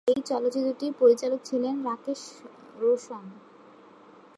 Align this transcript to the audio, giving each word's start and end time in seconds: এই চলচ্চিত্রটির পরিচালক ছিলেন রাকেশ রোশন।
এই 0.07 0.21
চলচ্চিত্রটির 0.25 0.93
পরিচালক 0.99 1.39
ছিলেন 1.43 1.75
রাকেশ 1.83 2.21
রোশন। 2.79 3.23